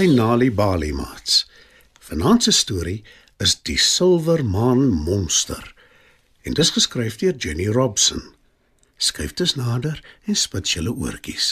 By 0.00 0.06
Nali 0.06 0.48
Bali 0.48 0.92
Mats. 0.96 1.44
Vanaand 2.08 2.42
se 2.42 2.52
storie 2.56 3.02
is 3.36 3.58
Die 3.62 3.76
Silwermaan 3.76 4.86
Monster 4.88 5.74
en 6.48 6.56
dis 6.56 6.70
geskryf 6.72 7.18
deur 7.20 7.36
Jenny 7.36 7.66
Robson. 7.68 8.22
Skryf 8.96 9.34
dit 9.36 9.52
nader 9.60 10.00
en 10.24 10.38
spit 10.40 10.72
julle 10.72 10.94
oortjies. 10.96 11.50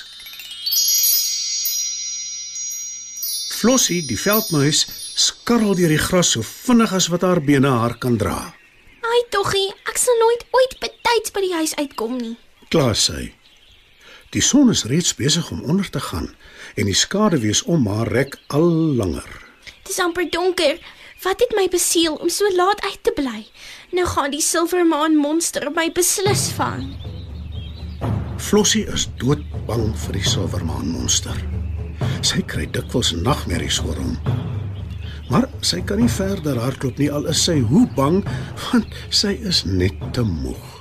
Flossie, 3.59 4.01
die 4.09 4.17
veldmuis, 4.17 4.87
skarrel 5.13 5.77
deur 5.77 5.93
die 5.93 6.01
gras 6.09 6.33
so 6.33 6.41
vinnig 6.41 6.95
as 6.97 7.11
wat 7.13 7.29
haar 7.29 7.45
bene 7.45 7.69
haar 7.69 7.99
kan 8.01 8.17
dra. 8.17 8.39
Ai 9.05 9.23
toggie, 9.29 9.69
ek 9.93 10.01
sal 10.01 10.25
nooit 10.25 10.49
ooit 10.57 10.79
betyds 10.87 11.37
by 11.37 11.45
die 11.45 11.57
huis 11.59 11.77
uitkom 11.77 12.17
nie. 12.17 12.39
Klaar 12.73 12.97
sy. 12.97 13.27
Die 14.37 14.43
son 14.45 14.69
is 14.69 14.85
reeds 14.85 15.15
besig 15.17 15.51
om 15.51 15.63
onder 15.65 15.91
te 15.91 16.01
gaan 16.01 16.29
en 16.75 16.85
die 16.85 16.97
skaduwees 16.97 17.63
om 17.65 17.87
haar 17.89 18.11
rek 18.13 18.37
al 18.53 18.69
langer. 19.01 19.29
Dit 19.83 19.95
is 19.95 20.01
amper 20.05 20.29
donker. 20.31 20.77
Wat 21.23 21.41
het 21.41 21.55
my 21.57 21.65
besiel 21.73 22.15
om 22.15 22.29
so 22.29 22.47
laat 22.55 22.81
uit 22.85 22.99
te 23.03 23.13
bly? 23.17 23.47
Nou 23.97 24.05
gaan 24.07 24.31
die 24.31 24.43
silwermaan 24.45 25.17
monster 25.17 25.71
my 25.75 25.89
beslis 25.93 26.51
vang. 26.55 26.93
Flossie 28.39 28.85
is 28.87 29.09
doodbang 29.19 29.91
vir 30.05 30.21
die 30.21 30.29
silwermaan 30.29 30.93
monster. 30.93 31.41
Sy 32.21 32.45
kry 32.47 32.69
dikwels 32.71 33.15
nagmerries 33.17 33.81
oor 33.83 33.97
hom. 33.99 34.15
Maar 35.33 35.49
sy 35.65 35.81
kan 35.85 35.99
nie 36.05 36.13
verder 36.13 36.61
hardloop 36.61 37.01
nie 37.01 37.11
al 37.13 37.27
is 37.33 37.43
sy 37.49 37.59
hoe 37.73 37.87
bang 37.97 38.21
want 38.69 39.01
sy 39.11 39.35
is 39.41 39.65
net 39.67 39.97
te 40.13 40.23
moeg. 40.23 40.78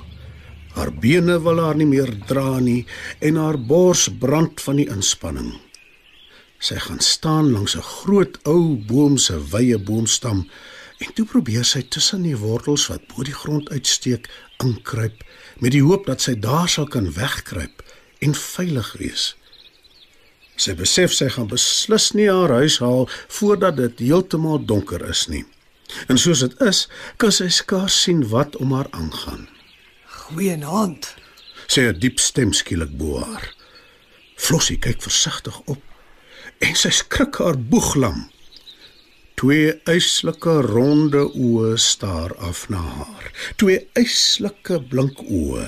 Haar 0.76 0.92
bene 0.92 1.38
wil 1.42 1.60
haar 1.62 1.78
nie 1.78 1.88
meer 1.88 2.10
dra 2.26 2.58
nie 2.60 2.86
en 3.20 3.36
haar 3.40 3.58
bors 3.58 4.08
brand 4.20 4.60
van 4.60 4.76
die 4.76 4.88
inspanning. 4.88 5.54
Sy 6.58 6.74
gaan 6.82 7.00
staan 7.00 7.52
langs 7.52 7.76
'n 7.76 7.82
groot 7.82 8.38
ou 8.44 8.76
boom 8.76 9.18
se 9.18 9.36
wye 9.52 9.78
boomstam 9.78 10.46
en 10.98 11.12
toe 11.14 11.24
probeer 11.24 11.64
sy 11.64 11.82
tussen 11.82 12.22
die 12.22 12.36
wortels 12.36 12.88
wat 12.90 13.06
bo 13.08 13.22
die 13.22 13.36
grond 13.42 13.70
uitsteek 13.70 14.28
inkruip 14.64 15.22
met 15.62 15.72
die 15.72 15.82
hoop 15.82 16.06
dat 16.06 16.20
sy 16.20 16.34
daar 16.34 16.68
sal 16.68 16.86
kan 16.86 17.12
wegkruip 17.14 17.82
en 18.18 18.34
veilig 18.34 18.92
wees. 18.98 19.36
Sy 20.58 20.74
besef 20.74 21.14
sy 21.14 21.28
gaan 21.30 21.46
beslis 21.46 22.12
nie 22.18 22.26
haar 22.26 22.50
huis 22.50 22.80
haal 22.82 23.06
voordat 23.28 23.76
dit 23.76 23.98
heeltemal 24.08 24.58
donker 24.66 25.04
is 25.06 25.28
nie. 25.30 25.44
En 26.10 26.18
soos 26.18 26.42
dit 26.44 26.60
is, 26.66 26.88
kan 27.16 27.32
sy 27.32 27.46
skaars 27.48 28.02
sien 28.02 28.24
wat 28.28 28.56
om 28.56 28.74
haar 28.74 28.90
aangaan. 28.90 29.46
Goeienaand. 30.28 31.14
Sê 31.72 31.82
'n 31.88 31.98
diep 32.02 32.18
stem 32.20 32.50
skielik 32.52 32.92
bo 33.00 33.20
haar. 33.20 33.44
Flossie 34.36 34.78
kyk 34.84 35.00
versigtig 35.02 35.56
op 35.72 35.82
en 36.66 36.74
sy 36.76 36.90
skrik 36.92 37.38
haar 37.40 37.56
boeglam. 37.70 38.18
Twee 39.40 39.72
eislike 39.94 40.54
ronde 40.68 41.22
oë 41.46 41.78
staar 41.80 42.36
af 42.48 42.68
na 42.68 42.82
haar. 42.98 43.32
Twee 43.56 43.88
eislike 43.92 44.76
blink 44.90 45.24
oë. 45.40 45.66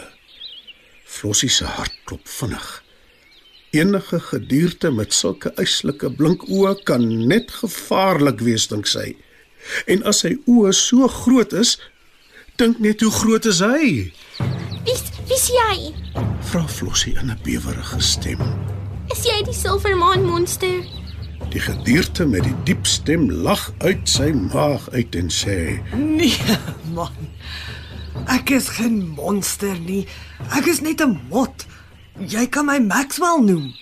Flossie 1.04 1.48
se 1.48 1.64
hart 1.64 1.96
klop 2.04 2.28
vinnig. 2.28 2.68
Enige 3.70 4.20
gedierte 4.20 4.90
met 4.90 5.12
sulke 5.12 5.54
eislike 5.56 6.10
blink 6.10 6.44
oë 6.48 6.74
kan 6.84 7.06
net 7.28 7.50
gevaarlik 7.62 8.40
wees, 8.44 8.68
dink 8.68 8.86
sy. 8.86 9.16
En 9.86 10.02
as 10.02 10.20
sy 10.20 10.36
oë 10.44 10.72
so 10.74 11.08
groot 11.08 11.52
is, 11.52 11.78
dink 12.56 12.78
net 12.78 13.00
hoe 13.00 13.14
groot 13.22 13.46
is 13.46 13.64
hy? 13.64 14.12
Wie's 14.84 15.02
wie's 15.28 15.48
jy? 15.52 15.92
Vra 16.50 16.62
Flossie 16.68 17.12
in 17.20 17.30
'n 17.30 17.38
bewerige 17.44 18.00
stem. 18.00 18.40
Is 19.12 19.24
jy 19.28 19.42
die 19.44 19.54
silwermaan 19.54 20.24
monster? 20.24 20.80
Die 21.50 21.60
gedierte 21.60 22.26
met 22.26 22.44
die 22.44 22.54
diep 22.64 22.86
stem 22.86 23.30
lag 23.30 23.72
uit 23.78 24.08
sy 24.08 24.30
maag 24.32 24.88
uit 24.92 25.14
en 25.14 25.28
sê: 25.28 25.82
Nee, 25.94 26.38
man. 26.96 27.12
Ek 28.26 28.50
is 28.50 28.68
geen 28.78 29.02
monster 29.16 29.76
nie. 29.78 30.06
Ek 30.56 30.66
is 30.66 30.80
net 30.80 31.00
'n 31.00 31.20
mot. 31.28 31.66
Jy 32.18 32.46
kan 32.46 32.66
my 32.66 32.78
Maxwell 32.78 33.40
noem. 33.44 33.74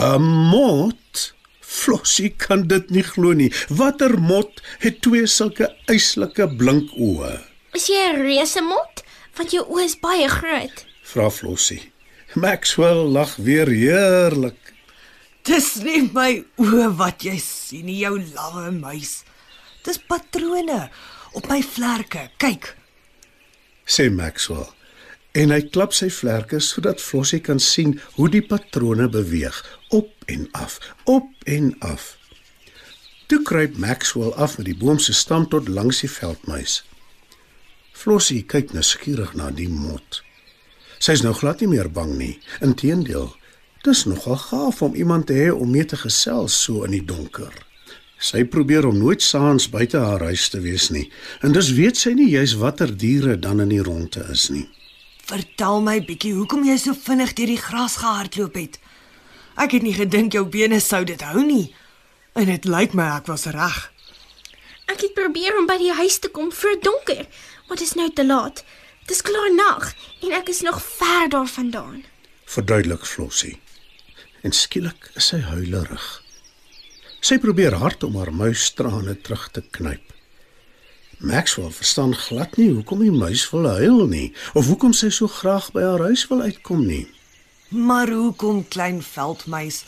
"’n 0.00 0.22
Mot? 0.22 1.34
Flossie 1.60 2.30
kan 2.30 2.66
dit 2.66 2.90
nie 2.90 3.02
glo 3.02 3.32
nie. 3.32 3.52
Watter 3.68 4.20
mot 4.20 4.62
het 4.78 5.02
twee 5.02 5.26
sulke 5.26 5.74
eislike 5.86 6.48
blink 6.56 6.90
oë?" 6.96 7.40
Is 7.74 7.88
jy 7.88 8.12
'n 8.12 8.22
reuse 8.22 8.60
mot? 8.62 9.04
Want 9.36 9.52
jou 9.52 9.64
oë 9.68 9.84
is 9.84 9.98
baie 10.00 10.28
groot. 10.32 10.84
vra 11.06 11.28
Flossie. 11.30 11.92
Maxwell 12.34 13.04
lag 13.12 13.36
weer 13.36 13.68
heerlik. 13.68 14.58
Dis 15.46 15.76
nie 15.84 16.02
my 16.12 16.42
oë 16.60 16.88
wat 16.98 17.24
jy 17.24 17.36
sien 17.40 17.86
nie, 17.86 18.00
jou 18.02 18.16
lawwe 18.18 18.72
muis. 18.74 19.20
Dis 19.86 20.00
patrone 20.08 20.88
op 21.38 21.46
my 21.48 21.60
vlerke. 21.62 22.26
Kyk. 22.42 22.72
sê 23.86 24.08
Maxwell. 24.10 24.66
En 25.36 25.52
hy 25.52 25.60
klap 25.68 25.92
sy 25.94 26.08
vlerke 26.10 26.58
sodat 26.64 27.02
Flossie 27.04 27.42
kan 27.44 27.60
sien 27.60 27.98
hoe 28.16 28.28
die 28.32 28.42
patrone 28.42 29.06
beweeg, 29.12 29.56
op 29.92 30.10
en 30.32 30.48
af, 30.56 30.80
op 31.04 31.28
en 31.44 31.74
af. 31.84 32.16
Toe 33.28 33.42
kruip 33.44 33.76
Maxwell 33.76 34.32
af 34.34 34.56
met 34.58 34.66
die 34.72 34.78
boom 34.80 34.98
se 34.98 35.12
stam 35.12 35.46
tot 35.52 35.68
langs 35.68 36.00
die 36.02 36.10
veldmuis. 36.10 36.80
Flossie 37.96 38.42
kyk 38.44 38.74
nuuskierig 38.76 39.32
na 39.38 39.48
die 39.50 39.70
mot. 39.72 40.20
Sy 41.00 41.16
is 41.16 41.22
nou 41.24 41.32
glad 41.36 41.62
nie 41.62 41.70
meer 41.70 41.88
bang 41.88 42.12
nie. 42.18 42.34
Inteendeel, 42.64 43.30
dis 43.86 44.04
nogal 44.04 44.36
gaaf 44.42 44.82
om 44.84 44.96
iemand 44.98 45.30
te 45.30 45.38
hê 45.38 45.48
om 45.52 45.70
mee 45.72 45.86
te 45.88 45.96
gesels 45.96 46.56
so 46.66 46.84
in 46.84 46.92
die 46.96 47.04
donker. 47.04 47.54
Sy 48.20 48.44
probeer 48.48 48.86
om 48.88 48.96
nooit 49.00 49.24
saans 49.24 49.68
buite 49.72 50.00
haar 50.00 50.24
huis 50.28 50.48
te 50.52 50.60
wees 50.64 50.90
nie, 50.92 51.06
en 51.44 51.56
dus 51.56 51.72
weet 51.76 52.00
sy 52.00 52.14
nie 52.16 52.28
juis 52.32 52.56
watter 52.60 52.92
diere 52.92 53.36
dan 53.40 53.60
in 53.64 53.72
die 53.72 53.82
ronde 53.84 54.24
is 54.32 54.48
nie. 54.52 54.66
Vertel 55.26 55.82
my 55.84 55.98
bietjie 56.04 56.36
hoekom 56.36 56.64
jy 56.68 56.76
so 56.80 56.96
vinnig 56.96 57.34
deur 57.36 57.50
die 57.50 57.60
gras 57.60 57.98
gehardloop 58.00 58.56
het. 58.60 58.78
Ek 59.56 59.72
het 59.76 59.84
nie 59.84 59.96
gedink 59.96 60.36
jou 60.36 60.44
bene 60.48 60.80
sou 60.84 61.02
dit 61.08 61.20
hou 61.24 61.42
nie. 61.44 61.72
En 62.36 62.48
dit 62.48 62.68
lyk 62.68 62.94
my 62.94 63.08
ek 63.16 63.28
was 63.32 63.48
reg. 63.52 63.76
Ek 64.86 65.02
het 65.02 65.16
probeer 65.16 65.56
om 65.58 65.66
by 65.66 65.80
die 65.80 65.94
huis 65.98 66.20
te 66.22 66.30
kom 66.30 66.52
voor 66.54 66.76
donker, 66.84 67.24
maar 67.66 67.76
dit 67.76 67.86
is 67.86 67.94
nou 67.94 68.10
te 68.12 68.26
laat. 68.26 68.64
Dis 69.06 69.22
klaar 69.22 69.54
nag 69.54 69.94
en 70.22 70.32
ek 70.32 70.48
is 70.48 70.60
nog 70.60 70.82
ver 70.82 71.28
daarvandaan. 71.28 72.04
verduidelik 72.44 73.06
Flossie. 73.06 73.60
En 74.42 74.52
skielik 74.52 75.10
is 75.14 75.26
sy 75.26 75.40
huilerig. 75.40 76.22
Sy 77.20 77.38
probeer 77.42 77.74
hard 77.74 78.02
om 78.06 78.16
haar 78.16 78.32
muistrane 78.34 79.16
terug 79.20 79.48
te 79.50 79.62
knyp. 79.70 80.12
Maxwell 81.18 81.72
verstaan 81.72 82.14
glad 82.14 82.56
nie 82.56 82.70
hoekom 82.70 83.00
die 83.00 83.10
muis 83.10 83.50
wil 83.50 83.66
huil 83.66 84.06
nie 84.06 84.34
of 84.54 84.66
hoekom 84.68 84.92
sy 84.92 85.08
so 85.10 85.26
graag 85.26 85.72
by 85.72 85.82
haar 85.82 86.04
huis 86.10 86.26
wil 86.30 86.44
uitkom 86.44 86.84
nie. 86.86 87.06
Maar 87.68 88.12
hoekom 88.12 88.68
klein 88.68 89.02
veldmuis? 89.02 89.84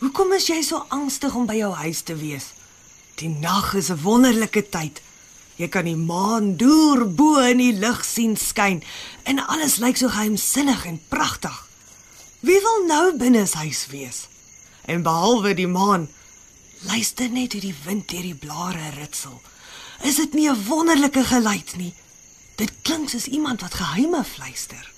Hoekom 0.00 0.32
is 0.32 0.46
jy 0.48 0.62
so 0.64 0.86
angstig 0.88 1.34
om 1.34 1.44
by 1.46 1.58
jou 1.58 1.72
huis 1.82 2.00
te 2.06 2.16
wees? 2.16 2.52
Die 3.20 3.28
nag 3.28 3.74
is 3.74 3.90
'n 3.90 4.00
wonderlike 4.02 4.68
tyd. 4.70 5.02
Jy 5.60 5.68
kan 5.68 5.84
die 5.84 5.98
maan 5.98 6.54
deur 6.56 7.02
bo 7.04 7.36
in 7.44 7.58
die 7.60 7.74
lug 7.76 8.00
sien 8.06 8.36
skyn 8.40 8.78
en 9.28 9.42
alles 9.44 9.76
lyk 9.82 9.98
so 10.00 10.08
geheimsinnig 10.08 10.86
en 10.88 10.96
pragtig. 11.12 11.56
Wie 12.40 12.56
wil 12.64 12.86
nou 12.88 13.04
binne 13.20 13.42
sy 13.44 13.66
huis 13.66 13.82
wees? 13.92 14.20
En 14.88 15.04
behalwe 15.04 15.52
die 15.58 15.68
maan, 15.68 16.06
luister 16.88 17.28
net 17.28 17.52
hoe 17.52 17.60
die 17.60 17.76
wind 17.84 18.08
deur 18.08 18.24
die 18.24 18.38
blare 18.46 18.94
ritsel. 18.94 19.36
Is 20.08 20.16
dit 20.16 20.32
nie 20.32 20.48
'n 20.48 20.64
wonderlike 20.64 21.24
geluid 21.24 21.76
nie? 21.76 21.92
Dit 22.56 22.72
klink 22.82 23.10
soos 23.10 23.26
iemand 23.26 23.60
wat 23.60 23.74
geheime 23.74 24.24
fluister. 24.24 24.92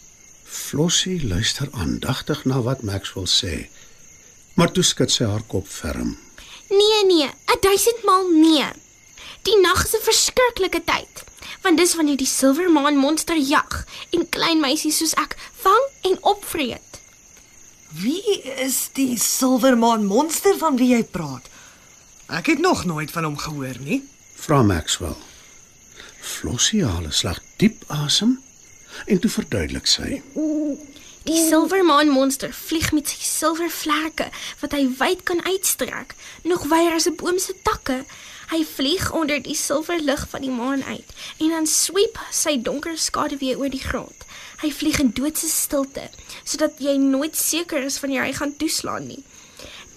Flossie 0.44 1.26
luister 1.26 1.68
aandagtig 1.72 2.44
na 2.44 2.62
wat 2.62 2.82
Maxwell 2.82 3.26
sê. 3.26 3.66
Maar 4.54 4.70
toe 4.72 4.84
skud 4.84 5.10
sy 5.10 5.24
haar 5.24 5.42
kop 5.42 5.66
ferm. 5.66 6.18
Nee 6.70 7.04
nee, 7.04 7.26
'n 7.26 7.60
duisendmaal 7.60 8.28
nee. 8.30 8.81
Die 9.42 9.58
nag 9.60 9.84
is 9.84 9.94
'n 9.94 10.02
verskriklike 10.02 10.82
tyd, 10.84 11.24
want 11.62 11.76
dis 11.78 11.94
wanneer 11.94 12.16
die 12.16 12.26
silwermaan 12.26 12.96
monster 12.96 13.36
jag 13.36 13.84
en 14.10 14.28
klein 14.28 14.60
meisies 14.60 14.98
soos 14.98 15.14
ek 15.14 15.36
vang 15.62 15.84
en 16.02 16.22
opvreet. 16.22 17.00
Wie 17.92 18.42
is 18.42 18.88
die 18.92 19.18
silwermaan 19.18 20.04
monster 20.04 20.56
van 20.58 20.76
wie 20.76 20.94
jy 20.94 21.02
praat? 21.04 21.48
Ek 22.26 22.46
het 22.46 22.58
nog 22.58 22.84
nooit 22.84 23.10
van 23.10 23.24
hom 23.24 23.36
gehoor 23.36 23.76
nie. 23.80 24.02
Vra 24.34 24.62
Maxwell. 24.62 25.16
Flossie 26.20 26.84
haal 26.84 27.06
'n 27.06 27.12
slag 27.12 27.38
diep 27.56 27.84
asem 27.88 28.40
en 29.06 29.18
toe 29.18 29.30
verduidelik 29.30 29.86
sy. 29.86 30.22
Die 31.22 31.48
silwermaan 31.48 32.08
monster 32.08 32.52
vlieg 32.52 32.92
met 32.92 33.08
sy 33.08 33.20
silvervlerke 33.20 34.30
wat 34.60 34.72
hy 34.72 34.88
wyd 34.98 35.22
kan 35.22 35.44
uitstrek, 35.44 36.14
nog 36.42 36.66
wyer 36.70 36.94
as 36.94 37.06
'n 37.06 37.16
boom 37.16 37.38
se 37.38 37.54
takke. 37.62 38.04
Hy 38.52 38.66
vlieg 38.68 39.06
onder 39.16 39.38
die 39.40 39.54
silverlig 39.56 40.26
van 40.28 40.42
die 40.44 40.52
maan 40.52 40.82
uit 40.84 41.12
en 41.40 41.54
dan 41.54 41.66
sweep 41.66 42.18
sy 42.28 42.58
donker 42.60 42.98
skaduwee 43.00 43.56
oor 43.56 43.72
die 43.72 43.80
grond. 43.80 44.26
Hy 44.60 44.68
vlieg 44.76 44.98
in 45.00 45.14
doodse 45.16 45.48
stilte 45.48 46.10
sodat 46.44 46.76
jy 46.84 46.98
nooit 47.00 47.38
seker 47.38 47.80
is 47.86 47.96
wanneer 48.02 48.26
hy 48.26 48.34
gaan 48.36 48.52
toeslaan 48.60 49.08
nie. 49.08 49.22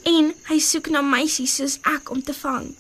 En 0.08 0.32
hy 0.48 0.60
soek 0.64 0.88
na 0.94 1.02
meisies 1.04 1.58
soos 1.60 1.76
ek 1.92 2.14
om 2.16 2.24
te 2.24 2.36
vang. 2.38 2.72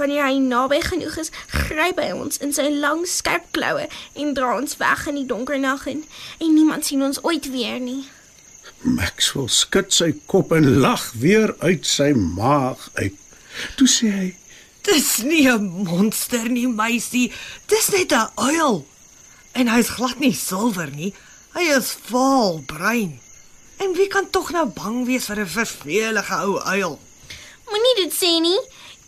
Wanneer 0.00 0.26
hy 0.26 0.42
naby 0.42 0.80
genoeg 0.82 1.20
is, 1.22 1.30
gryp 1.52 2.02
hy 2.02 2.10
ons 2.16 2.42
in 2.42 2.56
sy 2.56 2.66
lang 2.72 3.06
skerp 3.06 3.46
kloue 3.54 3.86
en 4.18 4.34
dra 4.34 4.56
ons 4.58 4.80
weg 4.82 5.06
in 5.12 5.20
die 5.20 5.28
donker 5.30 5.62
nag 5.62 5.86
in 5.94 6.02
en 6.40 6.54
niemand 6.56 6.90
sien 6.90 7.06
ons 7.06 7.22
ooit 7.22 7.46
weer 7.54 7.78
nie. 7.78 8.02
Maxwell 8.82 9.46
skud 9.52 9.94
sy 9.94 10.10
kop 10.26 10.50
en 10.58 10.66
lag 10.82 11.06
weer 11.22 11.54
uit 11.62 11.86
sy 11.86 12.10
maag 12.18 12.88
uit. 12.98 13.14
Toe 13.76 13.86
sê 13.90 14.10
hy: 14.10 14.28
Dis 14.90 15.22
nie 15.22 15.46
'n 15.46 15.84
monster 15.86 16.48
nie, 16.50 16.66
meisie. 16.66 17.32
Dis 17.66 17.88
net 17.90 18.12
'n 18.12 18.28
uil. 18.34 18.86
En 19.52 19.68
hy's 19.68 19.88
glad 19.88 20.18
nie 20.18 20.34
silwer 20.34 20.90
nie. 20.90 21.14
Hy 21.54 21.62
is 21.78 21.96
vaal 22.10 22.62
bruin. 22.66 23.20
En 23.78 23.92
wie 23.94 24.08
kan 24.08 24.30
tog 24.30 24.50
nou 24.50 24.66
bang 24.66 25.06
wees 25.06 25.26
vir 25.26 25.40
'n 25.40 25.46
vervelige 25.46 26.36
ou 26.46 26.58
uil? 26.58 26.98
Moenie 27.70 27.96
dit 28.02 28.12
sê 28.12 28.40
nie. 28.40 28.60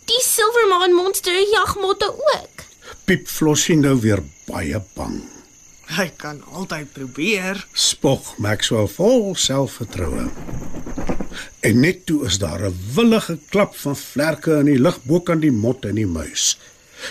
Die 0.05 0.21
Silvermaan 0.21 0.93
monster 0.93 1.33
jag 1.33 1.75
motte 1.75 2.09
ook. 2.11 2.63
Piep 3.05 3.27
Flossie 3.27 3.75
nou 3.75 3.99
weer 3.99 4.23
baie 4.45 4.81
bang. 4.95 5.21
Hy 5.85 6.11
kan 6.17 6.43
altyd 6.53 6.93
probeer. 6.93 7.67
Spog 7.73 8.37
Maxwell 8.37 8.87
vol 8.87 9.35
selfvertroue. 9.35 10.31
En 11.59 11.79
net 11.79 12.05
toe 12.05 12.25
is 12.25 12.37
daar 12.37 12.61
'n 12.69 12.77
willige 12.95 13.37
klap 13.49 13.75
van 13.75 13.97
vlerke 13.97 14.59
in 14.59 14.65
die 14.65 14.79
lug 14.79 15.03
bokant 15.03 15.41
die 15.41 15.51
mot 15.51 15.85
en 15.85 15.95
die 15.95 16.07
muis. 16.07 16.57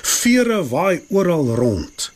Vere 0.02 0.69
waai 0.69 1.02
oral 1.08 1.54
rond. 1.54 2.10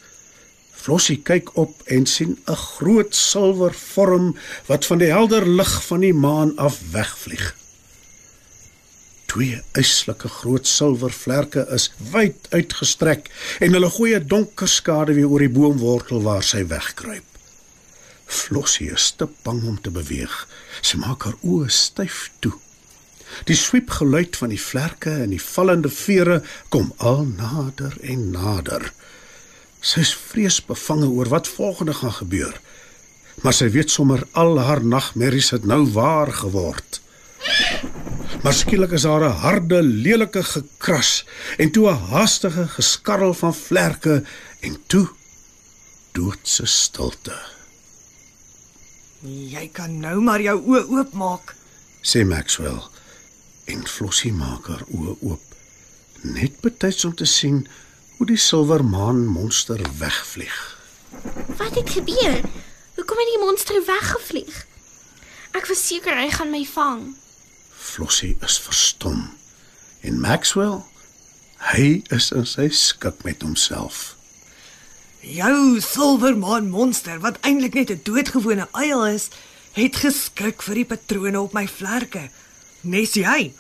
Flossie 0.87 1.19
kyk 1.23 1.57
op 1.59 1.83
en 1.85 2.07
sien 2.07 2.39
'n 2.47 2.55
groot 2.55 3.15
silwer 3.15 3.75
vorm 3.75 4.37
wat 4.67 4.87
van 4.87 4.99
die 4.99 5.11
helder 5.11 5.49
lig 5.49 5.85
van 5.87 6.01
die 6.01 6.15
maan 6.15 6.57
af 6.57 6.81
wegvlieg. 6.93 7.55
Twee 9.27 9.63
yslike 9.73 10.29
groot 10.29 10.67
silwer 10.67 11.13
vlerke 11.13 11.67
is 11.75 11.93
wyd 12.13 12.47
uitgestrek 12.51 13.31
en 13.61 13.73
hulle 13.73 13.91
gooi 13.91 14.15
'n 14.15 14.29
donker 14.29 14.69
skaduwee 14.69 15.29
oor 15.29 15.39
die 15.39 15.55
boomwortel 15.59 16.23
waar 16.23 16.43
sy 16.43 16.67
wegkruip. 16.67 17.36
Flossie 18.27 18.91
is 18.91 19.11
te 19.17 19.29
bang 19.43 19.63
om 19.65 19.81
te 19.81 19.91
beweeg. 19.91 20.35
Sy 20.83 20.99
maak 20.99 21.25
haar 21.27 21.39
oë 21.43 21.71
styf 21.71 22.31
toe. 22.43 22.55
Die 23.47 23.57
swiep 23.59 23.91
geluid 23.99 24.37
van 24.39 24.53
die 24.55 24.61
vlerke 24.61 25.13
en 25.25 25.33
die 25.35 25.43
vallende 25.43 25.91
vere 25.91 26.43
kom 26.75 26.93
al 26.97 27.25
nader 27.27 27.97
en 28.03 28.31
nader. 28.35 28.91
Sy 29.81 30.03
is 30.03 30.15
vreesbevange 30.31 31.09
oor 31.11 31.31
wat 31.31 31.51
volgende 31.51 31.95
gaan 31.95 32.15
gebeur. 32.21 32.55
Maar 33.43 33.55
sy 33.55 33.69
weet 33.71 33.93
sommer 33.93 34.25
al 34.33 34.59
haar 34.59 34.83
nagmerries 34.85 35.53
het 35.55 35.67
nou 35.69 35.85
waar 35.93 36.33
geword. 36.33 37.01
Maar 38.43 38.55
skielik 38.55 38.95
is 38.97 39.03
daar 39.03 39.25
'n 39.29 39.41
harde, 39.43 39.83
lelike 39.83 40.43
gekras 40.43 41.27
en 41.59 41.71
toe 41.71 41.91
'n 41.91 42.03
haastige 42.11 42.69
geskarrel 42.69 43.35
van 43.35 43.55
vlerke 43.55 44.25
en 44.61 44.77
toe 44.87 45.09
doodse 46.13 46.67
stilte. 46.67 47.56
Jy 49.25 49.69
kan 49.73 50.01
nou 50.01 50.21
maar 50.21 50.43
jou 50.45 50.59
oë 50.61 50.85
oopmaak. 50.93 51.55
sê 52.03 52.25
Maxwell 52.25 52.83
en 53.67 53.87
Flossie 53.87 54.33
maak 54.33 54.69
haar 54.71 54.85
oë 54.95 55.17
oop 55.21 55.43
net 56.23 56.61
betyds 56.61 57.05
om 57.05 57.15
te 57.15 57.25
sien 57.25 57.67
hoe 58.17 58.27
die 58.27 58.39
silwermaan 58.39 59.27
monster 59.27 59.81
wegvlieg. 59.99 60.79
Wat 61.57 61.75
het 61.75 61.91
gebeur? 61.91 62.41
Hoekom 62.95 63.19
het 63.19 63.31
die 63.33 63.43
monster 63.43 63.83
weggevlieg? 63.87 64.67
Ek 65.53 65.67
was 65.67 65.87
seker 65.87 66.17
hy 66.17 66.31
gaan 66.31 66.51
my 66.51 66.65
vang. 66.65 67.17
Flossie 67.73 68.37
is 68.45 68.59
verstom 68.61 69.31
en 70.01 70.21
Maxwell 70.21 70.85
hy 71.73 72.03
is 72.13 72.31
in 72.33 72.47
sy 72.47 72.69
skik 72.69 73.25
met 73.25 73.43
homself. 73.43 74.16
Jou 75.27 75.81
silwermaan 75.83 76.69
monster 76.71 77.19
wat 77.19 77.41
eintlik 77.43 77.75
net 77.75 77.91
'n 77.91 78.01
doodgewone 78.03 78.69
uil 78.71 79.07
is, 79.07 79.29
het 79.73 79.97
geskrik 79.97 80.63
vir 80.63 80.75
die 80.75 80.85
patrone 80.85 81.41
op 81.41 81.53
my 81.53 81.67
vlerke. 81.69 82.31
Nes 82.81 83.15
jy? 83.15 83.53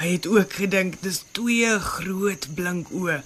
Hy 0.00 0.08
het 0.08 0.26
ook 0.26 0.52
gedink 0.52 1.02
dis 1.02 1.24
twee 1.32 1.78
groot 1.78 2.46
blink 2.54 2.88
oë. 2.90 3.20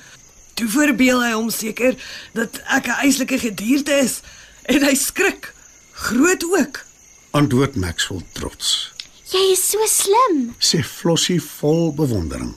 Toe 0.54 0.68
verbeel 0.68 1.22
hy 1.22 1.30
hom 1.32 1.50
seker 1.50 1.94
dat 2.32 2.58
ek 2.66 2.86
'n 2.86 2.98
eislike 3.06 3.38
gedierde 3.38 3.92
is 4.02 4.20
en 4.62 4.82
hy 4.82 4.94
skrik. 4.94 5.54
Groot 5.92 6.44
ook. 6.44 6.84
Antwoord 7.30 7.76
Maxwell 7.76 8.22
trots. 8.32 8.90
Jy 9.30 9.52
is 9.52 9.70
so 9.70 9.78
slim. 9.86 10.54
Sê 10.58 10.82
Flossie 10.82 11.42
vol 11.42 11.94
bewondering. 11.94 12.54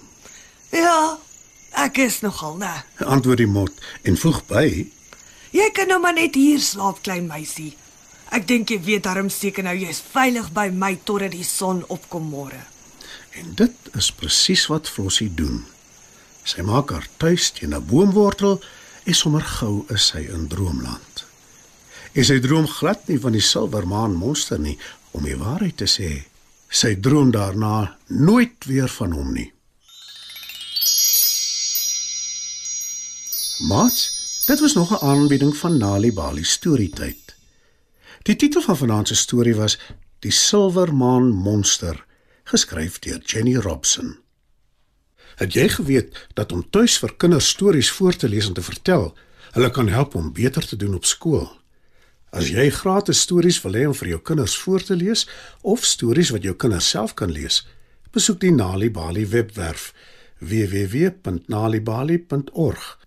Ja, 0.72 1.20
ek 1.78 1.98
is 2.04 2.22
nogal, 2.26 2.58
né? 2.58 2.84
Antwoord 3.06 3.38
die 3.38 3.50
mot 3.50 3.74
en 4.04 4.18
voeg 4.18 4.42
by: 4.50 4.68
Jy 5.56 5.68
kan 5.74 5.88
nou 5.88 6.00
maar 6.02 6.18
net 6.18 6.36
hier 6.36 6.60
slaap, 6.60 7.04
klein 7.06 7.28
meisie. 7.30 7.76
Ek 8.36 8.48
dink 8.48 8.72
jy 8.74 8.80
weet 8.84 9.06
darm 9.08 9.30
seker 9.32 9.64
nou 9.64 9.76
jy's 9.78 10.02
veilig 10.04 10.50
by 10.56 10.68
my 10.74 10.98
totdat 11.08 11.32
die 11.32 11.48
son 11.48 11.86
opkom 11.94 12.28
môre. 12.28 12.60
En 13.40 13.54
dit 13.56 13.92
is 13.96 14.12
presies 14.12 14.66
wat 14.72 14.90
Flossie 14.92 15.30
doen. 15.30 15.64
Sy 16.48 16.64
maak 16.68 16.92
haar 16.92 17.08
tuis 17.22 17.52
teen 17.52 17.74
'n 17.76 17.86
boomwortel 17.88 18.62
en 19.06 19.14
sommer 19.14 19.44
gou 19.60 19.86
is 19.90 20.08
sy 20.08 20.28
in 20.28 20.48
droomland. 20.48 21.26
En 22.14 22.26
sy 22.26 22.40
droom 22.40 22.68
glad 22.68 23.08
nie 23.08 23.20
van 23.20 23.32
die 23.32 23.42
silwermaan 23.42 24.16
monster 24.16 24.60
nie, 24.60 24.78
om 25.12 25.24
die 25.24 25.38
waarheid 25.38 25.78
te 25.78 25.86
sê. 25.86 26.26
Sy 26.70 26.96
droom 27.00 27.32
daarna 27.32 27.98
nooit 28.08 28.66
weer 28.66 28.90
van 28.90 29.12
hom 29.12 29.34
nie. 29.34 29.52
Mats, 33.68 34.44
dit 34.46 34.60
was 34.60 34.74
nog 34.74 34.92
'n 34.92 35.06
aanbieding 35.06 35.58
van 35.58 35.78
Nali 35.78 36.14
Bali 36.14 36.44
Storytyd. 36.44 37.36
Die 38.22 38.36
titel 38.36 38.62
van 38.62 38.78
vanaand 38.78 39.08
se 39.08 39.16
storie 39.16 39.56
was 39.56 39.80
Die 40.20 40.32
Silwermaan 40.32 41.32
Monster, 41.32 42.06
geskryf 42.44 43.00
deur 43.00 43.22
Jenny 43.26 43.56
Robson. 43.56 44.18
Het 45.36 45.54
jy 45.54 45.70
geweet 45.70 46.28
dat 46.34 46.52
om 46.52 46.70
tuis 46.70 46.98
vir 46.98 47.16
kinders 47.16 47.48
stories 47.48 47.92
voor 47.92 48.16
te 48.16 48.30
lees 48.30 48.48
en 48.48 48.54
te 48.54 48.62
vertel, 48.62 49.18
hulle 49.52 49.70
kan 49.70 49.88
help 49.88 50.16
om 50.16 50.34
beter 50.34 50.68
te 50.68 50.76
doen 50.76 50.96
op 50.96 51.06
skool? 51.06 51.52
As 52.30 52.50
jy 52.50 52.70
gratis 52.70 53.20
stories 53.20 53.62
wil 53.62 53.74
hê 53.74 53.88
om 53.88 53.96
vir 53.96 54.08
jou 54.08 54.22
kinders 54.22 54.58
voor 54.58 54.84
te 54.84 54.96
lees 54.96 55.28
of 55.62 55.86
stories 55.86 56.30
wat 56.30 56.44
jou 56.44 56.56
kinders 56.56 56.90
self 56.90 57.14
kan 57.14 57.32
lees, 57.32 57.68
besoek 58.12 58.40
die 58.40 58.52
Nali 58.52 58.92
Bali 58.92 59.28
webwerf 59.28 59.94
www.nalibali.org 60.38 63.07